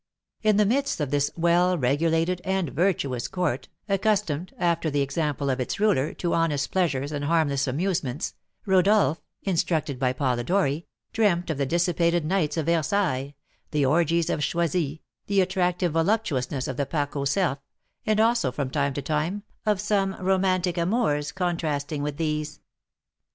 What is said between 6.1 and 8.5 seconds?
to honest pleasures and harmless amusements,